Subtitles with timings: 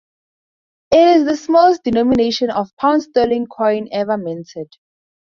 [0.91, 4.75] It is the smallest denomination of pound sterling coin ever minted.